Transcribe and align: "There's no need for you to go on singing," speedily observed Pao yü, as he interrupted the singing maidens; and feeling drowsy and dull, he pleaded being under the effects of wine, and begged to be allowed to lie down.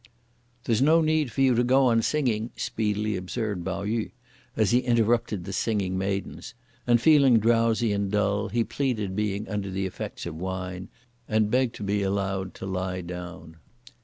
"There's 0.63 0.81
no 0.81 1.01
need 1.01 1.31
for 1.31 1.41
you 1.41 1.53
to 1.53 1.63
go 1.63 1.85
on 1.85 2.01
singing," 2.01 2.49
speedily 2.55 3.15
observed 3.15 3.63
Pao 3.63 3.83
yü, 3.85 4.09
as 4.57 4.71
he 4.71 4.79
interrupted 4.79 5.43
the 5.45 5.53
singing 5.53 5.95
maidens; 5.95 6.55
and 6.87 6.99
feeling 6.99 7.37
drowsy 7.37 7.93
and 7.93 8.09
dull, 8.09 8.49
he 8.49 8.63
pleaded 8.63 9.15
being 9.15 9.47
under 9.47 9.69
the 9.69 9.85
effects 9.85 10.25
of 10.25 10.35
wine, 10.35 10.87
and 11.27 11.51
begged 11.51 11.75
to 11.75 11.83
be 11.83 12.01
allowed 12.01 12.55
to 12.55 12.65
lie 12.65 13.01
down. 13.01 13.57